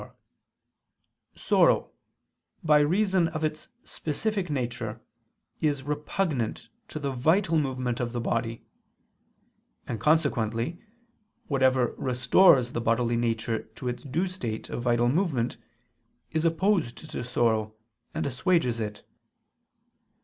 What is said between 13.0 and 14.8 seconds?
nature to its due state